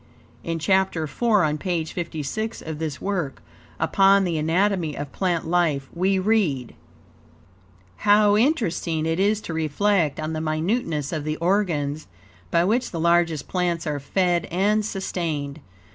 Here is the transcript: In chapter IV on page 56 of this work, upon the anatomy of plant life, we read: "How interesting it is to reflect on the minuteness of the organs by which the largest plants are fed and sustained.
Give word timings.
In 0.43 0.57
chapter 0.57 1.03
IV 1.03 1.21
on 1.21 1.59
page 1.59 1.93
56 1.93 2.63
of 2.63 2.79
this 2.79 2.99
work, 2.99 3.39
upon 3.79 4.23
the 4.23 4.39
anatomy 4.39 4.97
of 4.97 5.11
plant 5.11 5.45
life, 5.47 5.87
we 5.93 6.17
read: 6.17 6.73
"How 7.97 8.35
interesting 8.35 9.05
it 9.05 9.19
is 9.19 9.39
to 9.41 9.53
reflect 9.53 10.19
on 10.19 10.33
the 10.33 10.41
minuteness 10.41 11.13
of 11.13 11.23
the 11.23 11.35
organs 11.37 12.07
by 12.49 12.63
which 12.63 12.89
the 12.89 12.99
largest 12.99 13.47
plants 13.47 13.85
are 13.85 13.99
fed 13.99 14.45
and 14.45 14.83
sustained. 14.83 15.59